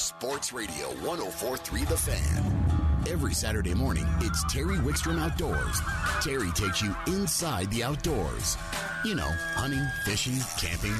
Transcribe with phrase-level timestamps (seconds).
[0.00, 3.04] Sports Radio 1043 The Fan.
[3.06, 5.80] Every Saturday morning, it's Terry Wickstrom Outdoors.
[6.22, 8.56] Terry takes you inside the outdoors.
[9.04, 10.94] You know, hunting, fishing, camping.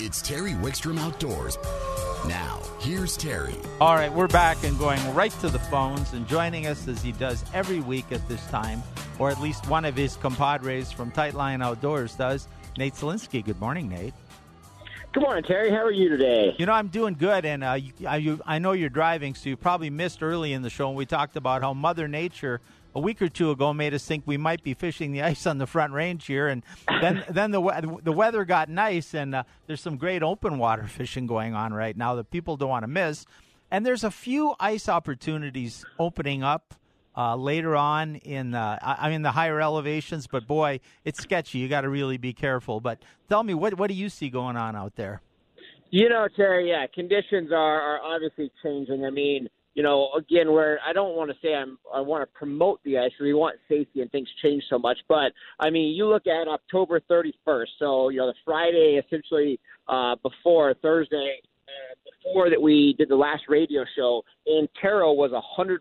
[0.00, 1.58] It's Terry Wickstrom Outdoors.
[2.26, 3.56] Now, here's Terry.
[3.78, 7.12] All right, we're back and going right to the phones and joining us as he
[7.12, 8.82] does every week at this time,
[9.18, 12.48] or at least one of his compadres from Tightline Outdoors does,
[12.78, 13.44] Nate Zelinsky.
[13.44, 14.14] Good morning, Nate.
[15.14, 15.70] Good morning, Terry.
[15.70, 16.56] How are you today?
[16.58, 19.48] You know, I'm doing good, and uh, you, I, you, I know you're driving, so
[19.48, 22.60] you probably missed early in the show when we talked about how Mother Nature
[22.96, 25.58] a week or two ago made us think we might be fishing the ice on
[25.58, 26.64] the front range here, and
[27.00, 31.28] then then the the weather got nice, and uh, there's some great open water fishing
[31.28, 33.24] going on right now that people don't want to miss,
[33.70, 36.74] and there's a few ice opportunities opening up
[37.16, 40.26] uh, later on in uh, I mean the higher elevations.
[40.26, 41.58] But boy, it's sketchy.
[41.58, 42.80] You got to really be careful.
[42.80, 45.20] But tell me, what what do you see going on out there?
[45.90, 46.70] You know, Terry.
[46.70, 49.04] Yeah, conditions are are obviously changing.
[49.04, 52.38] I mean, you know, again, where I don't want to say I'm I want to
[52.38, 53.12] promote the ice.
[53.20, 57.00] We want safety and things change so much, but I mean, you look at October
[57.10, 57.66] 31st.
[57.78, 61.40] So you know, the Friday essentially uh, before Thursday
[62.24, 65.78] before that we did the last radio show, Antero was a 100%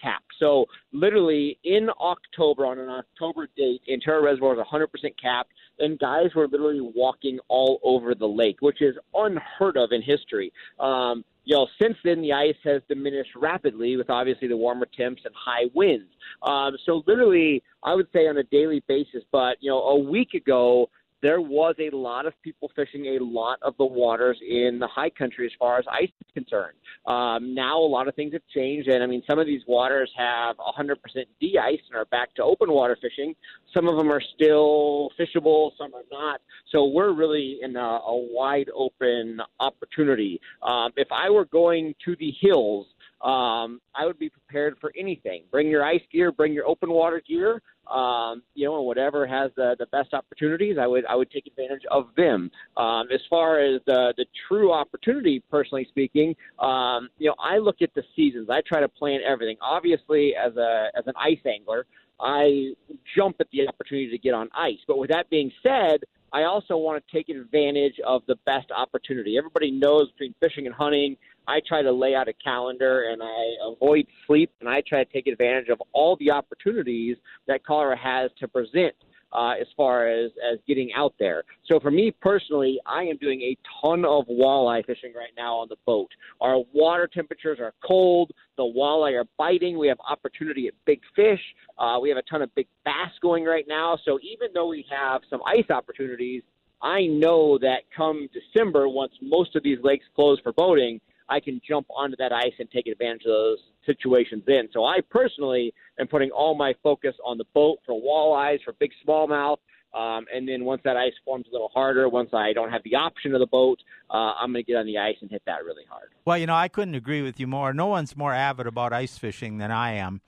[0.00, 0.22] cap.
[0.38, 4.86] So literally in October, on an October date, Antero Reservoir was 100%
[5.20, 10.02] capped, and guys were literally walking all over the lake, which is unheard of in
[10.02, 10.52] history.
[10.78, 15.22] Um, you know, since then the ice has diminished rapidly with obviously the warmer temps
[15.24, 16.10] and high winds.
[16.42, 19.22] Um, so literally, I would say on a daily basis.
[19.32, 20.90] But you know, a week ago,
[21.22, 25.10] there was a lot of people fishing a lot of the waters in the high
[25.10, 26.76] country as far as ice is concerned.
[27.06, 30.10] Um, now a lot of things have changed, and I mean some of these waters
[30.16, 30.96] have 100%
[31.40, 33.34] de-ice and are back to open water fishing.
[33.74, 36.40] Some of them are still fishable, some are not.
[36.70, 40.40] So we're really in a, a wide open opportunity.
[40.62, 42.86] Um, if I were going to the hills
[43.20, 45.42] um, I would be prepared for anything.
[45.50, 49.50] Bring your ice gear, bring your open water gear, um, you know, and whatever has
[49.56, 52.50] the, the best opportunities, I would I would take advantage of them.
[52.76, 57.82] Um, as far as the the true opportunity, personally speaking, um, you know, I look
[57.82, 58.50] at the seasons.
[58.50, 59.56] I try to plan everything.
[59.60, 61.86] Obviously, as a as an ice angler,
[62.20, 62.72] I
[63.16, 64.78] jump at the opportunity to get on ice.
[64.86, 66.00] But with that being said,
[66.32, 69.38] I also want to take advantage of the best opportunity.
[69.38, 71.16] Everybody knows between fishing and hunting,
[71.46, 75.10] I try to lay out a calendar and I avoid sleep and I try to
[75.10, 77.16] take advantage of all the opportunities
[77.46, 78.94] that Colorado has to present
[79.32, 81.42] uh, as far as as getting out there.
[81.66, 85.68] So for me personally, I am doing a ton of walleye fishing right now on
[85.68, 86.08] the boat.
[86.40, 88.32] Our water temperatures are cold.
[88.56, 89.78] The walleye are biting.
[89.78, 91.40] We have opportunity at big fish.
[91.78, 93.98] Uh, we have a ton of big bass going right now.
[94.04, 96.42] So even though we have some ice opportunities,
[96.80, 101.60] I know that come December, once most of these lakes close for boating, I can
[101.66, 104.68] jump onto that ice and take advantage of those situations in.
[104.72, 108.90] So I personally am putting all my focus on the boat for walleyes, for big
[109.06, 109.58] smallmouth.
[109.94, 112.94] Um, and then once that ice forms a little harder, once I don't have the
[112.94, 113.78] option of the boat,
[114.10, 116.08] uh, I'm going to get on the ice and hit that really hard.
[116.24, 117.72] Well, you know, I couldn't agree with you more.
[117.72, 120.20] No one's more avid about ice fishing than I am.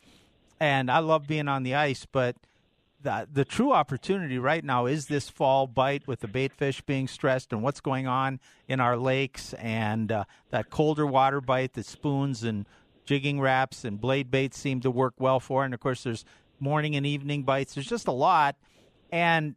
[0.58, 2.36] And I love being on the ice, but–
[3.02, 7.08] the, the true opportunity right now is this fall bite with the bait fish being
[7.08, 11.86] stressed and what's going on in our lakes and uh, that colder water bite that
[11.86, 12.66] spoons and
[13.04, 15.64] jigging Raps and blade baits seem to work well for.
[15.64, 16.24] And of course, there's
[16.58, 17.74] morning and evening bites.
[17.74, 18.56] There's just a lot.
[19.10, 19.54] And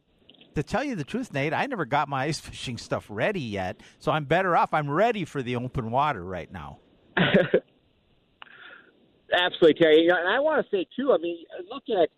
[0.54, 3.80] to tell you the truth, Nate, I never got my ice fishing stuff ready yet.
[3.98, 4.72] So I'm better off.
[4.72, 6.78] I'm ready for the open water right now.
[9.32, 10.08] Absolutely, Terry.
[10.08, 12.08] And I want to say, too, I mean, look at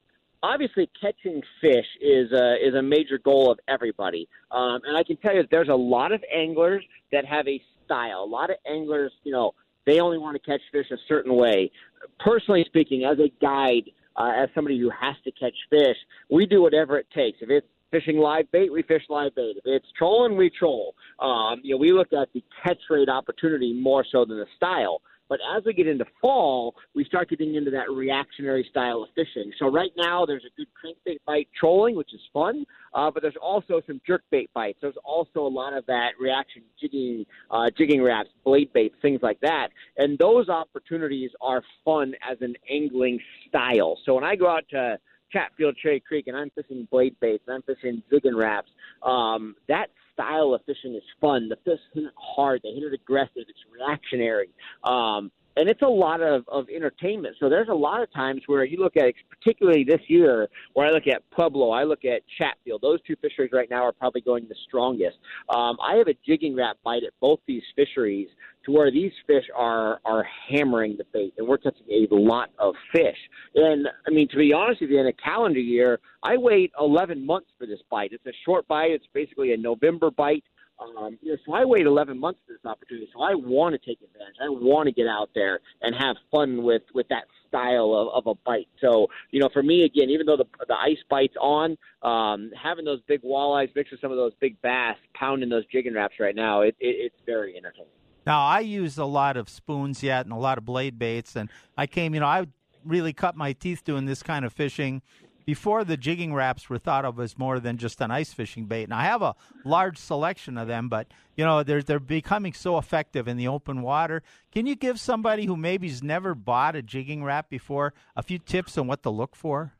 [0.43, 4.29] obviously catching fish is a, is a major goal of everybody.
[4.51, 8.23] Um, and I can tell you there's a lot of anglers that have a style.
[8.25, 9.55] A lot of anglers, you know,
[9.87, 11.71] they only want to catch fish a certain way.
[12.19, 15.97] Personally speaking, as a guide, uh, as somebody who has to catch fish,
[16.31, 17.39] we do whatever it takes.
[17.41, 19.57] If it's fishing live bait, we fish live bait.
[19.57, 20.95] If it's trolling, we troll.
[21.21, 25.01] Um, you know, we look at the catch rate opportunity more so than the style.
[25.29, 29.53] But as we get into fall, we start getting into that reactionary style of fishing.
[29.59, 32.65] So right now, there's a good crankbait bite trolling, which is fun,
[32.95, 34.79] uh, but there's also some jerkbait bites.
[34.81, 39.41] There's also a lot of that reaction jigging, uh, jigging Raps, blade baits, things like
[39.41, 39.69] that.
[39.97, 43.19] And those opportunities are fun as an angling
[43.49, 43.99] style.
[44.05, 44.99] So when I go out to
[45.33, 48.71] Chatfield Cherry Creek and I'm fishing blade baits and I'm fishing jigging Raps.
[49.03, 51.49] um, that style of fishing is fun.
[51.49, 52.61] The fish hit it hard.
[52.63, 53.33] They hit it aggressive.
[53.37, 54.49] It's reactionary.
[54.83, 57.37] Um, and it's a lot of, of entertainment.
[57.41, 60.91] So there's a lot of times where you look at, particularly this year, where I
[60.91, 62.83] look at Pueblo, I look at Chatfield.
[62.83, 65.17] Those two fisheries right now are probably going the strongest.
[65.55, 68.29] Um, I have a jigging Rap bite at both these fisheries
[68.67, 72.75] to where these fish are are hammering the bait, and we're catching a lot of
[72.93, 73.17] fish.
[73.55, 77.25] And I mean, to be honest with you, in a calendar year, I wait 11
[77.25, 78.13] months for this bite.
[78.13, 78.91] It's a short bite.
[78.91, 80.45] It's basically a November bite.
[80.79, 83.09] Um, you know, so I wait 11 months for this opportunity.
[83.15, 84.37] So I want to take advantage.
[84.43, 88.37] I want to get out there and have fun with with that style of, of
[88.37, 88.69] a bite.
[88.81, 92.85] So you know, for me again, even though the the ice bite's on, um, having
[92.85, 96.35] those big walleyes mixed with some of those big bass, pounding those jigging Raps right
[96.35, 97.89] now, it, it, it's very entertaining.
[98.27, 101.49] Now I use a lot of spoons yet and a lot of blade baits, and
[101.77, 102.47] I came, you know, I
[102.85, 105.03] really cut my teeth doing this kind of fishing
[105.47, 108.85] before the jigging Raps were thought of as more than just an ice fishing bait.
[108.85, 111.07] And I have a large selection of them, but
[111.37, 114.23] you know they're they're becoming so effective in the open water.
[114.53, 118.77] Can you give somebody who maybe's never bought a jigging Rap before a few tips
[118.77, 119.73] on what to look for?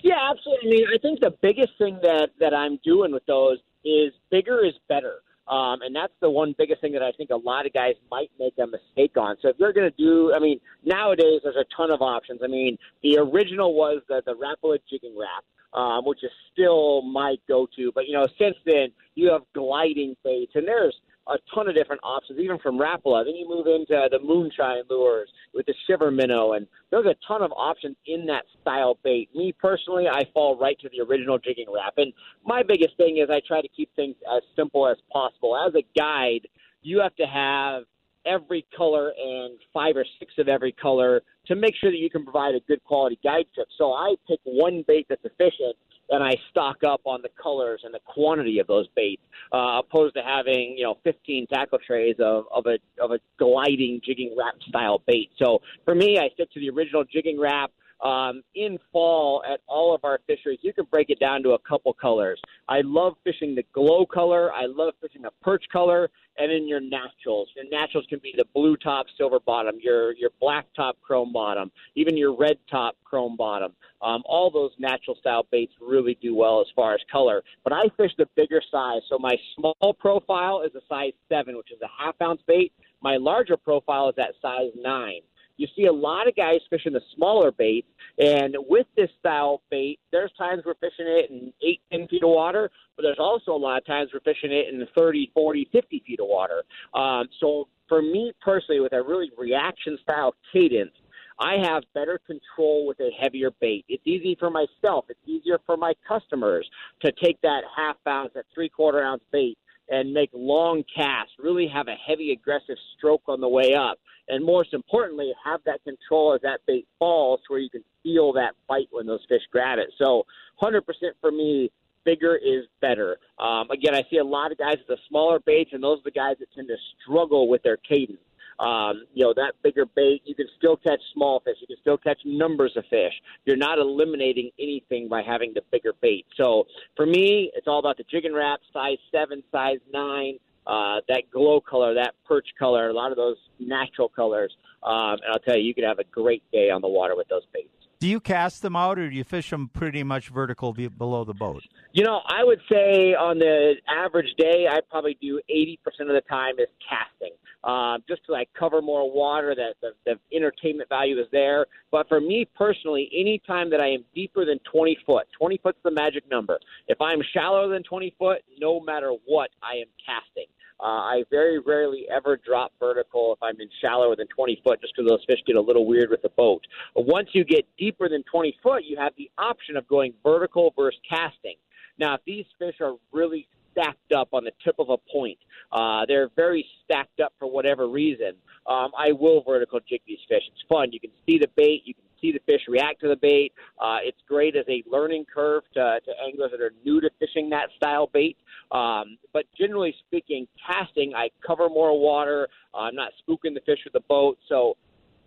[0.00, 0.68] Yeah, absolutely.
[0.68, 4.64] I mean, I think the biggest thing that that I'm doing with those is bigger
[4.64, 5.22] is better.
[5.48, 8.30] Um, and that's the one biggest thing that I think a lot of guys might
[8.38, 9.36] make a mistake on.
[9.40, 12.40] So if you're going to do, I mean, nowadays there's a ton of options.
[12.42, 15.44] I mean, the original was the, the Rapala jigging Rap.
[15.74, 20.52] Um, which is still my go-to, but you know, since then you have gliding baits,
[20.54, 20.94] and there's
[21.28, 23.24] a ton of different options, even from Rapala.
[23.24, 27.42] Then you move into the moonshine lures with the shiver minnow, and there's a ton
[27.42, 29.28] of options in that style bait.
[29.34, 32.12] Me personally, I fall right to the original jigging Rap, and
[32.44, 35.56] my biggest thing is I try to keep things as simple as possible.
[35.56, 36.48] As a guide,
[36.82, 37.82] you have to have
[38.26, 42.24] every color and five or six of every color to make sure that you can
[42.24, 43.68] provide a good quality guide trip.
[43.78, 45.76] So I pick one bait that's efficient
[46.10, 49.22] and I stock up on the colors and the quantity of those baits,
[49.52, 54.00] uh, opposed to having you know 15 tackle trays of, of a of a gliding
[54.04, 55.30] jigging Rap style bait.
[55.38, 57.70] So for me, I stick to the original jigging Rap.
[58.02, 61.58] Um, in fall at all of our fisheries, you can break it down to a
[61.60, 62.40] couple colors.
[62.68, 64.52] I love fishing the glow color.
[64.52, 67.48] I love fishing the perch color, and in your naturals.
[67.56, 71.70] Your naturals can be the blue top, silver bottom, your your black top, chrome bottom,
[71.94, 73.72] even your red top, chrome bottom.
[74.02, 77.42] Um, all those natural style baits really do well as far as color.
[77.64, 81.72] But I fish the bigger size, so my small profile is a size seven, which
[81.72, 82.72] is a half ounce bait.
[83.00, 85.20] My larger profile is at size nine
[85.56, 87.88] you see a lot of guys fishing the smaller baits.
[88.18, 92.30] And with this style bait, there's times we're fishing it in 8, 10 feet of
[92.30, 96.02] water, but there's also a lot of times we're fishing it in 30, 40, 50
[96.06, 96.62] feet of water.
[96.94, 100.92] Um, so for me personally, with a really reaction style cadence,
[101.38, 103.84] I have better control with a heavier bait.
[103.88, 105.04] It's easy for myself.
[105.10, 106.68] It's easier for my customers
[107.02, 109.58] to take that half ounce, that three quarter ounce bait
[109.88, 114.44] and make long casts, really have a heavy aggressive stroke on the way up, and
[114.44, 118.88] most importantly, have that control as that bait falls where you can feel that bite
[118.90, 119.92] when those fish grab it.
[119.98, 120.24] So
[120.62, 120.82] 100%
[121.20, 121.70] for me,
[122.04, 123.18] bigger is better.
[123.38, 126.04] Um, again, I see a lot of guys with the smaller baits, and those are
[126.04, 128.20] the guys that tend to struggle with their cadence.
[128.58, 131.56] Um, you know, that bigger bait, you can still catch small fish.
[131.60, 133.12] You can still catch numbers of fish.
[133.44, 136.24] You're not eliminating anything by having the bigger bait.
[136.36, 136.64] So
[136.96, 141.60] for me, it's all about the jigging Rap, size seven, size nine, uh, that glow
[141.60, 144.52] color, that perch color, a lot of those natural colors.
[144.82, 147.28] Um, and I'll tell you, you could have a great day on the water with
[147.28, 147.68] those baits.
[147.98, 151.32] Do you cast them out, or do you fish them pretty much vertical below the
[151.32, 151.62] boat?
[151.92, 156.22] You know, I would say on the average day, I probably do 80% of the
[156.28, 157.32] time is casting,
[157.64, 159.54] uh, just to like cover more water.
[159.54, 161.66] That the, the entertainment value is there.
[161.90, 165.78] But for me personally, any time that I am deeper than 20 foot, 20 foot's
[165.82, 166.58] the magic number.
[166.88, 170.46] If I'm shallower than 20 foot, no matter what, I am casting.
[170.78, 174.94] Uh, I very rarely ever drop vertical if I'm in shallower than 20 foot, just
[174.94, 176.62] because those fish get a little weird with the boat.
[176.94, 181.00] Once you get deeper than 20 foot, you have the option of going vertical versus
[181.08, 181.56] casting.
[181.98, 185.38] Now, if these fish are really stacked up on the tip of a point,
[185.72, 188.34] uh, they're very stacked up for whatever reason.
[188.66, 190.42] Um, I will vertical jig these fish.
[190.52, 190.92] It's fun.
[190.92, 191.82] You can see the bait.
[191.84, 193.52] You can see the fish react to the bait.
[193.80, 197.50] Uh, it's great as a learning curve to, to anglers that are new to fishing
[197.50, 198.36] that style bait.
[198.72, 202.48] Um, but generally speaking, casting, I cover more water.
[202.74, 204.38] Uh, I'm not spooking the fish with the boat.
[204.48, 204.76] So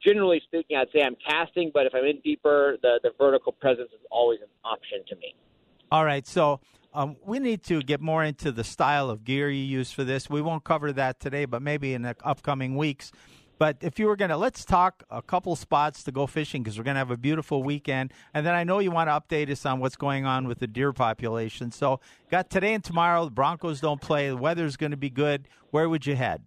[0.04, 3.90] generally speaking, I'd say I'm casting, but if I'm in deeper, the, the vertical presence
[3.94, 5.36] is always an option to me.
[5.92, 6.26] All right.
[6.28, 6.60] So
[6.94, 10.30] um, we need to get more into the style of gear you use for this.
[10.30, 13.12] We won't cover that today, but maybe in the upcoming weeks.
[13.60, 16.78] But if you were going to, let's talk a couple spots to go fishing because
[16.78, 18.14] we're going to have a beautiful weekend.
[18.34, 20.68] And then I know you want to update us on what's going on with the
[20.68, 21.72] deer population.
[21.72, 22.00] So,
[22.32, 23.26] got today and tomorrow.
[23.26, 24.30] The Broncos don't play.
[24.30, 25.48] The weather's going to be good.
[25.72, 26.42] Where would you head?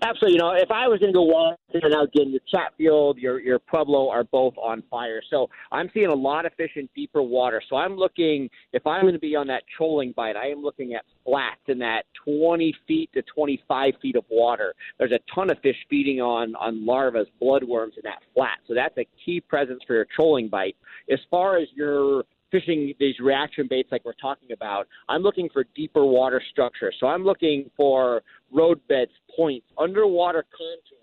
[0.00, 0.32] Absolutely.
[0.32, 3.58] You know, if I was going to go walk now again, your Chatfield, your your
[3.58, 5.22] Pueblo are both on fire.
[5.30, 7.62] So I'm seeing a lot of fish in deeper water.
[7.68, 10.94] So I'm looking if I'm going to be on that trolling bite, I am looking
[10.94, 14.74] at flats in that 20 feet to 25 feet of water.
[14.98, 18.58] There's a ton of fish feeding on on larvas, bloodworms in that flat.
[18.66, 20.76] So that's a key presence for your trolling bite.
[21.10, 25.64] As far as your fishing these reaction baits like we're talking about, I'm looking for
[25.74, 26.92] deeper water structure.
[27.00, 30.98] So I'm looking for road beds, points, underwater contour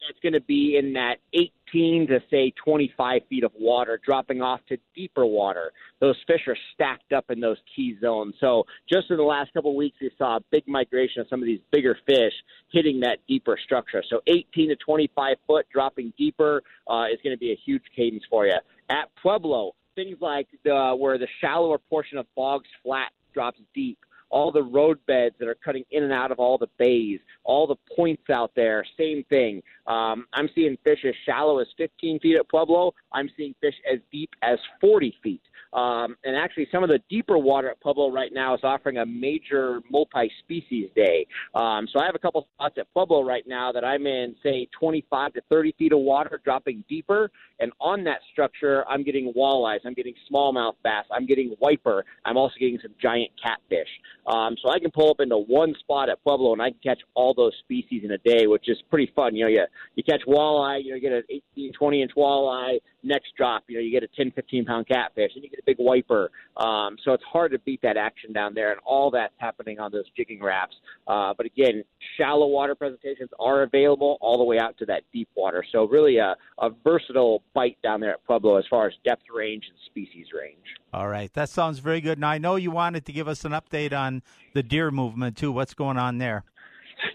[0.00, 4.60] that's going to be in that 18 to say 25 feet of water, dropping off
[4.68, 5.72] to deeper water.
[6.00, 8.34] Those fish are stacked up in those key zones.
[8.40, 11.40] So just in the last couple of weeks, we saw a big migration of some
[11.40, 12.32] of these bigger fish
[12.72, 14.02] hitting that deeper structure.
[14.08, 18.24] So 18 to 25 foot dropping deeper uh, is going to be a huge cadence
[18.30, 18.56] for you.
[18.88, 23.98] At Pueblo, things like the, where the shallower portion of Boggs Flat drops deep,
[24.30, 27.66] all the road beds that are cutting in and out of all the bays, all
[27.66, 29.62] the points out there, same thing.
[29.86, 32.94] Um, I'm seeing fish as shallow as 15 feet at Pueblo.
[33.12, 35.42] I'm seeing fish as deep as 40 feet.
[35.72, 39.06] Um, and actually, some of the deeper water at Pueblo right now is offering a
[39.06, 41.26] major multi-species day.
[41.54, 44.68] Um, so I have a couple spots at Pueblo right now that I'm in, say,
[44.78, 47.30] 25 to 30 feet of water, dropping deeper.
[47.60, 52.36] And on that structure, I'm getting walleyes, I'm getting smallmouth bass, I'm getting wiper, I'm
[52.36, 53.88] also getting some giant catfish.
[54.26, 57.00] Um, so I can pull up into one spot at Pueblo and I can catch
[57.14, 59.36] all those species in a day, which is pretty fun.
[59.36, 62.78] You know, you you catch walleye, you know, you get an 18, 20 inch walleye.
[63.02, 65.76] Next drop, you know, you get a 10, 15 pound catfish, and you get big
[65.78, 66.30] wiper.
[66.56, 69.92] Um, so it's hard to beat that action down there, and all that's happening on
[69.92, 70.76] those jigging Raps.
[71.06, 71.84] Uh, but again,
[72.16, 75.64] shallow water presentations are available all the way out to that deep water.
[75.72, 79.64] So really a, a versatile bite down there at Pueblo as far as depth range
[79.68, 80.56] and species range.
[80.92, 82.18] All right, that sounds very good.
[82.18, 84.22] Now I know you wanted to give us an update on
[84.54, 85.52] the deer movement too.
[85.52, 86.44] What's going on there?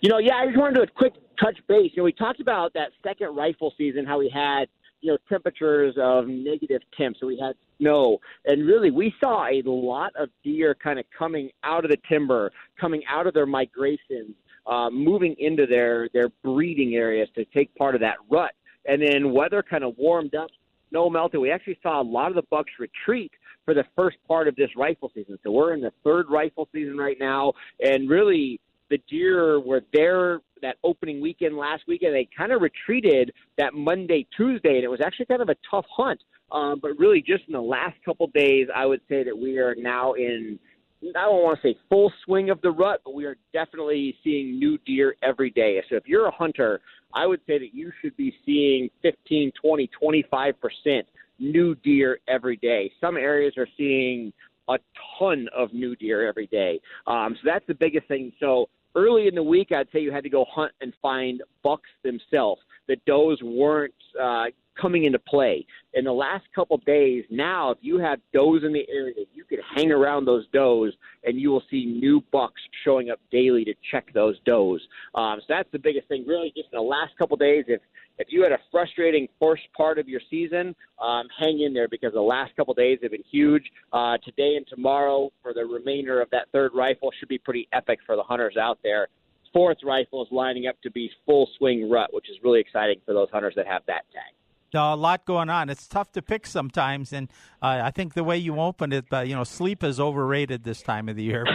[0.01, 1.91] You know, yeah, I just wanted to do a quick touch base.
[1.93, 4.67] You know, we talked about that second rifle season, how we had
[5.05, 9.61] you know temperatures of negative temps, so we had snow, and really we saw a
[9.65, 14.33] lot of deer kind of coming out of the timber, coming out of their migrations,
[14.65, 18.51] uh, moving into their their breeding areas to take part of that rut.
[18.87, 20.49] And then weather kind of warmed up,
[20.89, 21.39] snow melted.
[21.39, 23.31] We actually saw a lot of the bucks retreat
[23.63, 25.37] for the first part of this rifle season.
[25.43, 30.39] So we're in the third rifle season right now, and really the deer were there
[30.61, 32.13] that opening weekend last weekend.
[32.13, 35.85] They kind of retreated that Monday, Tuesday, and it was actually kind of a tough
[35.95, 36.21] hunt.
[36.51, 39.75] Um, but really, just in the last couple days, I would say that we are
[39.75, 40.59] now in.
[41.03, 44.57] I don't want to say full swing of the rut, but we are definitely seeing
[44.57, 45.83] new deer every day.
[45.89, 46.81] So if you're a hunter,
[47.13, 52.57] I would say that you should be seeing 15, 20, 25 percent new deer every
[52.57, 52.91] day.
[53.01, 54.31] Some areas are seeing
[54.69, 54.77] a
[55.19, 56.79] ton of new deer every day.
[57.07, 58.31] Um, so that's the biggest thing.
[58.39, 61.89] So early in the week, I'd say you had to go hunt and find bucks
[62.03, 62.61] themselves.
[62.87, 64.45] The does weren't uh,
[64.79, 65.65] coming into play.
[65.93, 69.59] In the last couple days, now if you have does in the area, you can
[69.75, 70.93] hang around those does,
[71.23, 74.81] and you will see new bucks showing up daily to check those does.
[75.15, 76.51] Um, so that's the biggest thing, really.
[76.55, 77.81] Just in the last couple days, if
[78.17, 82.13] if you had a frustrating first part of your season, um, hang in there because
[82.13, 83.63] the last couple days have been huge.
[83.91, 87.99] Uh, today and tomorrow for the remainder of that third rifle should be pretty epic
[88.05, 89.07] for the hunters out there.
[89.53, 93.13] Fourth rifle is lining up to be full swing rut, which is really exciting for
[93.13, 94.33] those hunters that have that tag.
[94.75, 95.69] A lot going on.
[95.69, 97.29] It's tough to pick sometimes, and
[97.61, 100.81] uh, I think the way you opened it, uh, you know, sleep is overrated this
[100.81, 101.45] time of the year.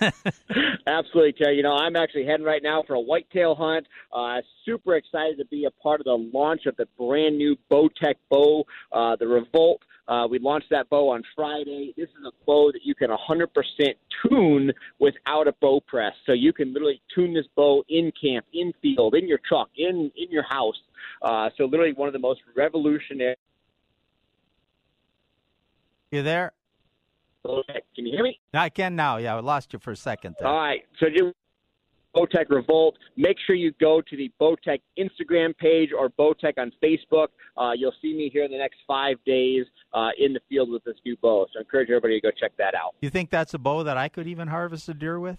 [0.86, 1.56] Absolutely, Terry.
[1.56, 3.86] You know, I'm actually heading right now for a whitetail hunt.
[4.12, 8.14] Uh, super excited to be a part of the launch of the brand new Bowtech
[8.30, 9.82] bow, uh, the Revolt.
[10.08, 11.92] Uh, we launched that bow on Friday.
[11.96, 13.46] This is a bow that you can 100%
[14.26, 16.14] tune without a bow press.
[16.24, 20.10] So you can literally tune this bow in camp, in field, in your truck, in
[20.16, 20.76] in your house.
[21.22, 23.36] Uh, so literally one of the most revolutionary.
[26.10, 26.52] You there?
[27.44, 28.38] Can you hear me?
[28.52, 29.16] I can now.
[29.16, 30.36] Yeah, I lost you for a second.
[30.38, 30.48] There.
[30.48, 30.82] All right.
[30.98, 31.34] So just
[32.14, 32.96] Bowtech Revolt.
[33.16, 37.28] Make sure you go to the Bowtech Instagram page or Bowtech on Facebook.
[37.56, 40.84] Uh, you'll see me here in the next five days uh, in the field with
[40.84, 41.46] this new bow.
[41.52, 42.94] So I encourage everybody to go check that out.
[43.00, 45.38] You think that's a bow that I could even harvest a deer with?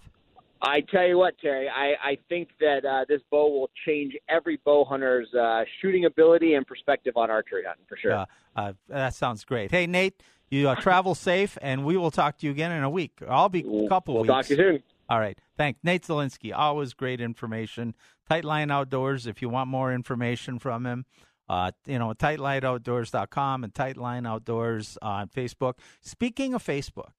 [0.62, 4.60] I tell you what, Terry, I, I think that uh, this bow will change every
[4.64, 8.26] bow hunter's uh, shooting ability and perspective on archery hunting for sure.
[8.54, 9.70] Uh, that sounds great.
[9.70, 12.90] Hey, Nate, you uh, travel safe, and we will talk to you again in a
[12.90, 13.20] week.
[13.28, 14.32] I'll be a couple we'll weeks.
[14.32, 14.82] talk to you soon.
[15.08, 15.38] All right.
[15.56, 15.80] Thanks.
[15.82, 17.94] Nate Zelinsky, always great information.
[18.30, 21.04] Tightline Outdoors, if you want more information from him,
[21.48, 25.74] uh, you know, tightlineoutdoors.com and Tightline Outdoors on Facebook.
[26.00, 27.10] Speaking of Facebook,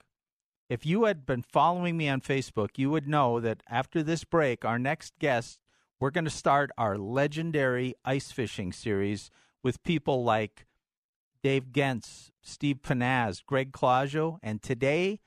[0.72, 4.64] if you had been following me on Facebook, you would know that after this break,
[4.64, 5.60] our next guest
[6.00, 9.30] we're going to start our legendary ice fishing series
[9.62, 10.66] with people like
[11.44, 15.20] Dave Genz, Steve Pennaz, Greg Clusiau, and today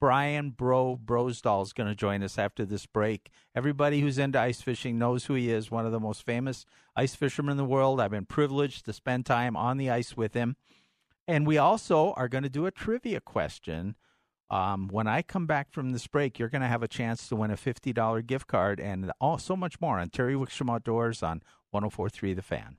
[0.00, 3.28] Brian Bro Brosdahl is going to join us after this break.
[3.54, 6.64] Everybody who's into ice fishing knows who he is, one of the most famous
[6.96, 8.00] ice fishermen in the world.
[8.00, 10.56] I've been privileged to spend time on the ice with him.
[11.28, 13.94] And we also are going to do a trivia question.
[14.48, 17.36] Um, when I come back from this break, you're going to have a chance to
[17.36, 21.42] win a $50 gift card and all, so much more on Terry Wickstrom Outdoors on
[21.70, 22.76] 1043 The Fan.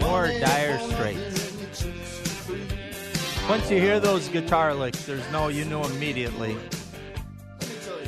[0.00, 1.42] More Dire Straits.
[3.48, 6.56] Once you hear those guitar licks, there's no you know immediately.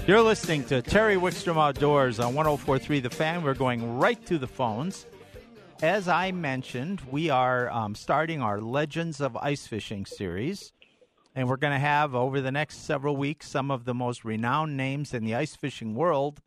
[0.06, 3.42] You're listening to Terry Wickstrom Outdoors on 1043 The Fan.
[3.42, 5.06] We're going right to the phones.
[5.82, 10.72] As I mentioned, we are um, starting our Legends of Ice Fishing series.
[11.34, 14.76] And we're going to have over the next several weeks some of the most renowned
[14.76, 16.40] names in the ice fishing world.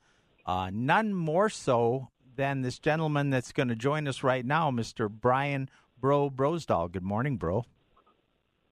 [0.46, 2.08] Uh, none more so
[2.38, 5.10] than this gentleman that's going to join us right now, Mr.
[5.10, 5.70] Brian
[6.00, 6.90] Bro Brosdahl.
[6.90, 7.66] Good morning, bro.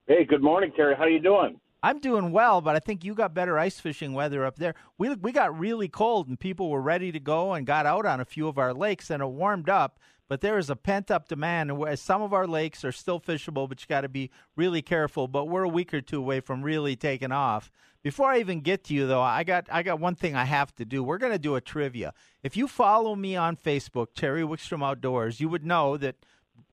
[0.07, 0.95] Hey, good morning, Terry.
[0.95, 1.59] How are you doing?
[1.83, 4.73] I'm doing well, but I think you got better ice fishing weather up there.
[4.97, 8.19] We we got really cold and people were ready to go and got out on
[8.19, 9.99] a few of our lakes and it warmed up.
[10.27, 13.69] But there is a pent up demand, and some of our lakes are still fishable,
[13.69, 15.27] but you got to be really careful.
[15.27, 17.71] But we're a week or two away from really taking off.
[18.01, 20.75] Before I even get to you, though, I got I got one thing I have
[20.75, 21.03] to do.
[21.03, 22.13] We're going to do a trivia.
[22.43, 26.15] If you follow me on Facebook, Terry Wickstrom Outdoors, you would know that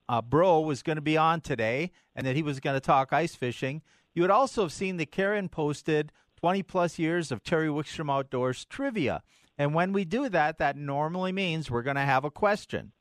[0.09, 3.13] uh, Bro was going to be on today, and that he was going to talk
[3.13, 3.83] ice fishing.
[4.15, 8.65] You would also have seen that Karen posted 20 plus years of Terry Wickstrom Outdoors
[8.65, 9.23] trivia.
[9.57, 12.93] And when we do that, that normally means we're going to have a question.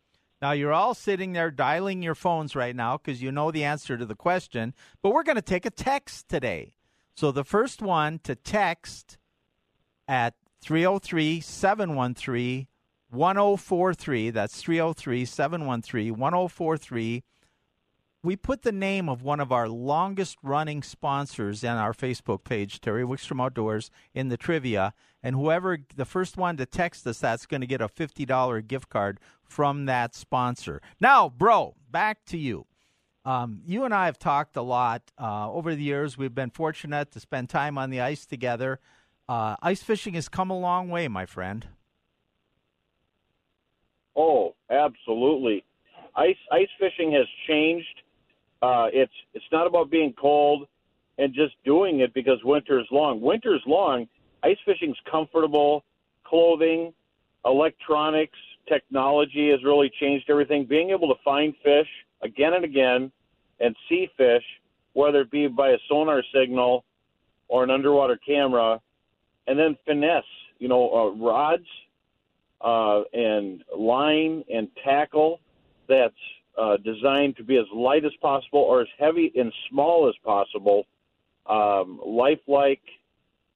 [0.41, 3.95] Now, you're all sitting there dialing your phones right now because you know the answer
[3.97, 6.73] to the question, but we're going to take a text today.
[7.15, 9.17] So the first one to text
[10.07, 12.67] at 303 713
[13.11, 17.23] 1043, that's 303 713 1043.
[18.23, 22.79] We put the name of one of our longest running sponsors in our Facebook page,
[22.79, 24.93] Terry Wickstrom Outdoors, in the trivia.
[25.23, 28.89] And whoever, the first one to text us, that's going to get a $50 gift
[28.89, 30.81] card from that sponsor.
[30.99, 32.65] Now, bro, back to you.
[33.23, 36.17] Um, you and I have talked a lot uh, over the years.
[36.17, 38.79] We've been fortunate to spend time on the ice together.
[39.29, 41.67] Uh, ice fishing has come a long way, my friend.
[44.15, 45.63] Oh, absolutely.
[46.15, 48.01] Ice ice fishing has changed.
[48.61, 50.67] Uh, it's it's not about being cold
[51.17, 53.21] and just doing it because winter is long.
[53.21, 54.07] Winter is long.
[54.43, 55.83] Ice fishing's comfortable.
[56.25, 56.93] Clothing,
[57.45, 60.65] electronics, technology has really changed everything.
[60.65, 61.87] Being able to find fish
[62.23, 63.11] again and again
[63.59, 64.43] and see fish,
[64.93, 66.83] whether it be by a sonar signal
[67.47, 68.79] or an underwater camera,
[69.47, 70.23] and then finesse,
[70.59, 71.65] you know, uh, rods
[72.61, 75.39] uh, and line and tackle
[75.89, 76.13] that's
[76.57, 80.85] uh, designed to be as light as possible or as heavy and small as possible,
[81.47, 82.81] um, lifelike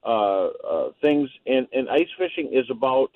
[0.06, 1.30] uh, uh, things.
[1.46, 3.12] And, and ice fishing is about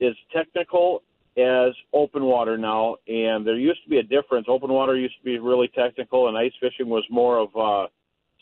[0.00, 1.02] as technical
[1.36, 4.46] as open water now, and there used to be a difference.
[4.48, 7.86] Open water used to be really technical, and ice fishing was more of uh,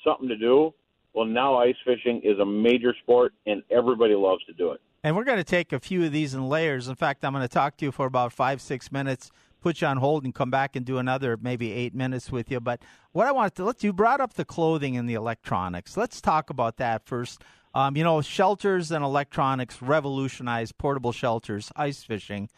[0.02, 0.72] something to do.
[1.12, 4.80] Well, now ice fishing is a major sport, and everybody loves to do it.
[5.02, 6.88] And we're going to take a few of these in layers.
[6.88, 9.86] In fact, I'm going to talk to you for about five, six minutes, put you
[9.86, 12.60] on hold, and come back and do another maybe eight minutes with you.
[12.60, 15.96] But what I wanted to let you brought up the clothing and the electronics.
[15.96, 17.42] Let's talk about that first.
[17.76, 22.48] Um, you know, shelters and electronics revolutionized portable shelters, ice fishing.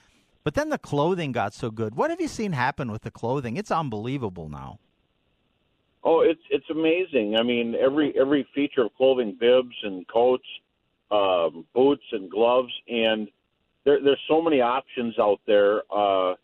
[0.44, 1.96] But then the clothing got so good.
[1.96, 3.56] What have you seen happen with the clothing?
[3.56, 4.78] It's unbelievable now.
[6.04, 7.34] Oh, it's it's amazing.
[7.34, 10.46] I mean, every every feature of clothing, bibs and coats,
[11.10, 13.26] um, boots and gloves, and
[13.82, 15.82] there, there's so many options out there.
[15.92, 16.34] Uh,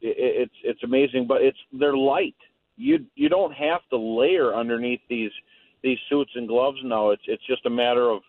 [0.00, 0.16] it,
[0.50, 2.34] it's it's amazing, but it's they're light.
[2.76, 5.30] You you don't have to layer underneath these
[5.82, 7.10] these suits and gloves now.
[7.10, 8.22] It's it's just a matter of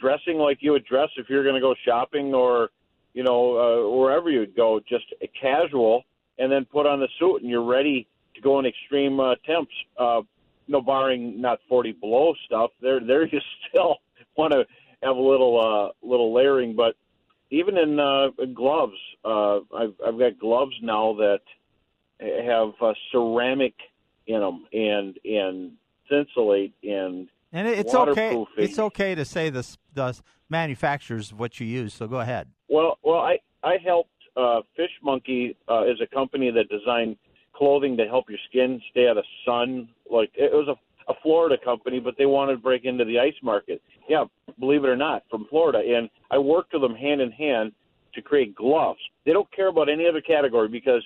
[0.00, 2.70] dressing like you would dress if you're going to go shopping or
[3.14, 5.04] you know, uh, wherever you'd go, just
[5.40, 6.04] casual,
[6.38, 9.72] and then put on the suit, and you're ready to go in extreme uh, temps.
[9.98, 10.22] Uh,
[10.66, 13.96] you know, barring not 40 below stuff, there there you still
[14.36, 14.64] want to
[15.02, 16.74] have a little uh, little layering.
[16.74, 16.96] But
[17.50, 21.40] even in, uh, gloves, uh, I've I've got gloves now that
[22.20, 23.74] have uh, ceramic
[24.26, 25.72] in them and and
[26.12, 28.44] thinsulate and and it's okay.
[28.56, 31.94] It's okay to say the the manufacturers of what you use.
[31.94, 32.48] So go ahead.
[32.68, 37.16] Well, well, I I helped uh, Fish Monkey uh, is a company that designed
[37.54, 39.88] clothing to help your skin stay out of sun.
[40.10, 40.76] Like it was a
[41.08, 43.82] a Florida company, but they wanted to break into the ice market.
[44.08, 44.24] Yeah,
[44.58, 47.72] believe it or not, from Florida, and I worked with them hand in hand
[48.14, 49.00] to create gloves.
[49.26, 51.04] They don't care about any other category because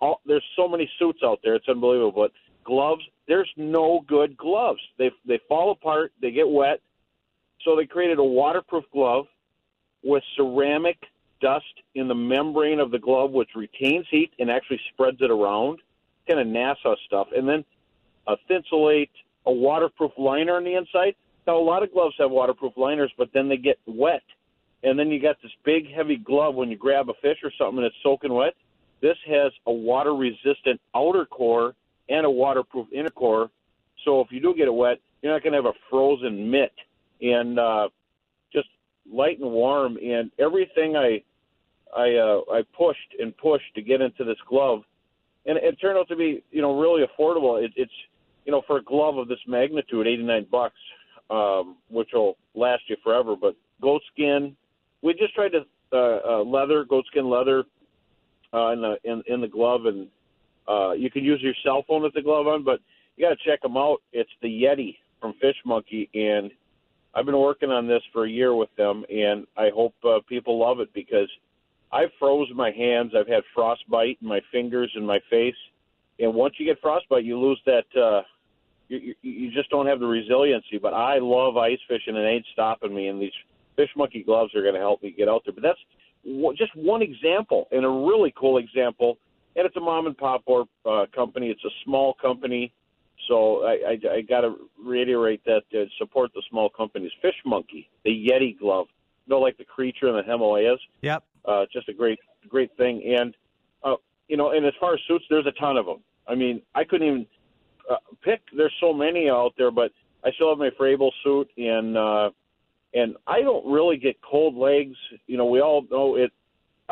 [0.00, 1.54] all, there's so many suits out there.
[1.54, 2.12] It's unbelievable.
[2.12, 2.32] But
[2.64, 4.80] gloves, there's no good gloves.
[4.98, 6.12] They they fall apart.
[6.20, 6.80] They get wet.
[7.64, 9.26] So they created a waterproof glove
[10.02, 10.98] with ceramic
[11.40, 15.78] dust in the membrane of the glove, which retains heat and actually spreads it around.
[16.28, 17.28] Kind of NASA stuff.
[17.36, 17.64] And then
[18.26, 19.10] a thinsulate,
[19.46, 21.14] a waterproof liner on the inside.
[21.46, 24.22] Now, a lot of gloves have waterproof liners, but then they get wet.
[24.84, 27.78] And then you got this big, heavy glove when you grab a fish or something
[27.78, 28.54] and it's soaking wet.
[29.00, 31.74] This has a water resistant outer core
[32.12, 33.50] and a waterproof inner core.
[34.04, 36.72] So if you do get it wet, you're not going to have a frozen mitt.
[37.20, 37.88] And uh,
[38.52, 38.68] just
[39.10, 39.96] light and warm.
[39.96, 41.22] And everything I
[41.96, 44.82] I uh, I pushed and pushed to get into this glove,
[45.46, 47.62] and it turned out to be you know really affordable.
[47.62, 47.92] It, it's
[48.46, 50.80] you know for a glove of this magnitude, eighty nine bucks,
[51.30, 53.36] um, which will last you forever.
[53.36, 54.56] But goat skin,
[55.02, 57.64] we just tried to uh, uh, leather, goat skin leather,
[58.54, 60.08] uh, in the in, in the glove, and
[60.68, 62.80] uh, you can use your cell phone with the glove on, but
[63.16, 63.98] you got to check them out.
[64.12, 66.50] It's the Yeti from Fish Monkey, and
[67.14, 70.58] I've been working on this for a year with them, and I hope uh, people
[70.58, 71.28] love it because
[71.92, 73.12] I've froze my hands.
[73.18, 75.54] I've had frostbite in my fingers and my face,
[76.18, 77.84] and once you get frostbite, you lose that.
[78.00, 78.22] Uh,
[78.88, 80.78] you, you just don't have the resiliency.
[80.80, 83.08] But I love ice fishing, and it ain't stopping me.
[83.08, 83.32] And these
[83.76, 85.54] fish monkey gloves are going to help me get out there.
[85.54, 85.78] But that's
[86.56, 89.18] just one example, and a really cool example.
[89.56, 91.50] And it's a mom and pop or uh, company.
[91.50, 92.72] It's a small company,
[93.28, 97.10] so I, I, I got to reiterate that uh, support the small companies.
[97.20, 98.86] Fish Monkey, the Yeti glove,
[99.26, 100.80] you know, like the creature in the Himalayas.
[101.02, 101.22] Yep.
[101.44, 103.14] Uh, just a great, great thing.
[103.18, 103.34] And
[103.84, 103.96] uh,
[104.28, 105.98] you know, and as far as suits, there's a ton of them.
[106.26, 107.26] I mean, I couldn't even
[107.90, 108.40] uh, pick.
[108.56, 109.92] There's so many out there, but
[110.24, 112.30] I still have my Frabill suit, and uh,
[112.94, 114.96] and I don't really get cold legs.
[115.26, 116.32] You know, we all know it.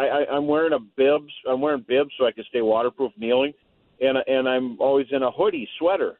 [0.00, 1.32] I, I, I'm wearing a bibs.
[1.48, 3.52] I'm wearing bibs so I can stay waterproof kneeling,
[4.00, 6.18] and and I'm always in a hoodie, sweater.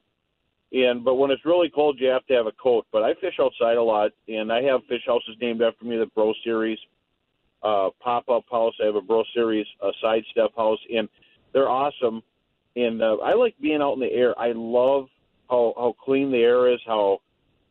[0.73, 2.87] And but when it's really cold, you have to have a coat.
[2.93, 6.07] But I fish outside a lot, and I have fish houses named after me, the
[6.07, 6.79] Bro Series
[7.63, 8.75] uh, pop up house.
[8.83, 11.09] I have a Bro Series uh, sidestep house, and
[11.53, 12.23] they're awesome.
[12.77, 14.39] And uh, I like being out in the air.
[14.39, 15.09] I love
[15.49, 16.81] how how clean the air is.
[16.87, 17.21] How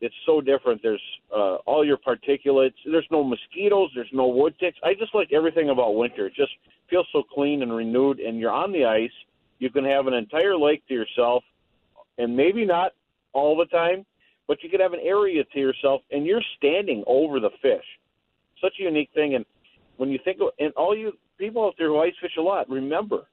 [0.00, 0.82] it's so different.
[0.82, 1.02] There's
[1.34, 2.74] uh, all your particulates.
[2.84, 3.90] There's no mosquitoes.
[3.94, 4.78] There's no wood ticks.
[4.82, 6.26] I just like everything about winter.
[6.26, 6.52] It just
[6.88, 8.18] feels so clean and renewed.
[8.18, 9.10] And you're on the ice.
[9.58, 11.44] You can have an entire lake to yourself,
[12.16, 12.92] and maybe not
[13.34, 14.06] all the time,
[14.48, 17.84] but you could have an area to yourself, and you're standing over the fish.
[18.60, 19.34] Such a unique thing.
[19.34, 19.44] And
[19.98, 22.70] when you think of, and all you people out there who ice fish a lot,
[22.70, 23.26] remember,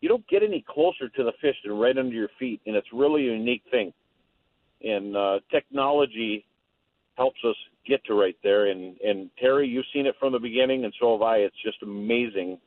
[0.00, 2.88] you don't get any closer to the fish than right under your feet, and it's
[2.92, 3.92] really a unique thing.
[4.82, 6.44] And uh, technology
[7.16, 8.66] helps us get to right there.
[8.66, 11.38] And and Terry, you've seen it from the beginning, and so have I.
[11.38, 12.58] It's just amazing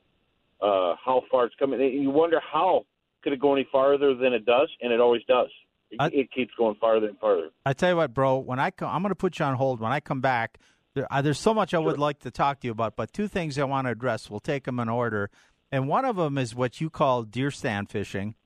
[0.60, 1.80] uh, how far it's coming.
[1.80, 2.84] And you wonder how
[3.22, 5.48] could it go any farther than it does, and it always does.
[5.90, 7.50] It, I, it keeps going farther and farther.
[7.64, 8.38] I tell you what, bro.
[8.38, 9.80] When I come, I'm going to put you on hold.
[9.80, 10.58] When I come back,
[10.94, 13.28] there, uh, there's so much I would like to talk to you about, but two
[13.28, 14.30] things I want to address.
[14.30, 15.30] We'll take them in order.
[15.72, 18.36] And one of them is what you call deer stand fishing,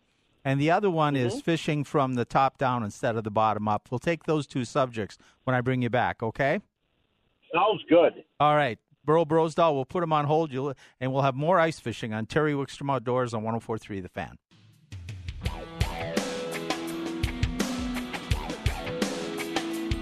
[0.49, 1.27] and the other one mm-hmm.
[1.27, 3.89] is fishing from the top down instead of the bottom up.
[3.91, 6.61] We'll take those two subjects when I bring you back, okay?
[7.55, 8.25] Sounds good.
[8.41, 8.79] All right.
[9.05, 12.25] Bro Brosdahl, we'll put him on hold, You'll, and we'll have more ice fishing on
[12.25, 14.39] Terry Wickstrom Outdoors on 1043 The Fan.